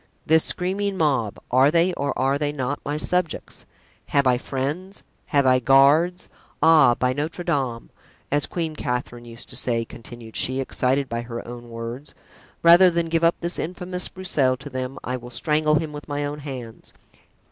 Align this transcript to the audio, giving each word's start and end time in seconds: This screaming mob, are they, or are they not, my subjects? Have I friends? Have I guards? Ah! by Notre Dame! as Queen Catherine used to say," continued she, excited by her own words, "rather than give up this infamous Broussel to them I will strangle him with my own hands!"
This 0.25 0.43
screaming 0.43 0.97
mob, 0.97 1.37
are 1.51 1.69
they, 1.69 1.93
or 1.93 2.17
are 2.17 2.39
they 2.39 2.51
not, 2.51 2.79
my 2.83 2.97
subjects? 2.97 3.67
Have 4.07 4.25
I 4.25 4.39
friends? 4.39 5.03
Have 5.27 5.45
I 5.45 5.59
guards? 5.59 6.27
Ah! 6.59 6.95
by 6.95 7.13
Notre 7.13 7.43
Dame! 7.43 7.91
as 8.31 8.47
Queen 8.47 8.75
Catherine 8.75 9.25
used 9.25 9.47
to 9.49 9.55
say," 9.55 9.85
continued 9.85 10.35
she, 10.35 10.59
excited 10.59 11.07
by 11.07 11.21
her 11.21 11.47
own 11.47 11.69
words, 11.69 12.15
"rather 12.63 12.89
than 12.89 13.09
give 13.09 13.23
up 13.23 13.35
this 13.41 13.59
infamous 13.59 14.09
Broussel 14.09 14.57
to 14.57 14.71
them 14.71 14.97
I 15.03 15.17
will 15.17 15.29
strangle 15.29 15.75
him 15.75 15.91
with 15.93 16.07
my 16.07 16.25
own 16.25 16.39
hands!" 16.39 16.93